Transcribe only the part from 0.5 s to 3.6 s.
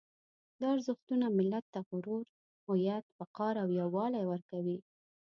دا ارزښتونه ملت ته غرور، هویت، وقار